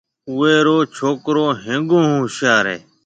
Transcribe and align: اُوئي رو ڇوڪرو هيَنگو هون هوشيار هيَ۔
اُوئي 0.29 0.55
رو 0.65 0.77
ڇوڪرو 0.95 1.45
هيَنگو 1.63 1.97
هون 2.07 2.15
هوشيار 2.21 2.65
هيَ۔ 2.73 2.79